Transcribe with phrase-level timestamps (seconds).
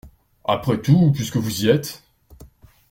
[0.45, 2.01] Après tout, puisque vous y êtes!